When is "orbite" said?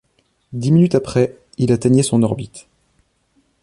2.23-2.67